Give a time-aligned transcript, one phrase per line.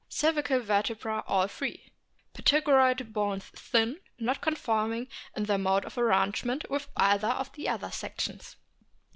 [0.09, 1.93] Cervical vertebrae all free.
[2.33, 7.69] Pterygoid bones thin, not conforming in their mode of arrange ment with either of the
[7.69, 8.55] other sections.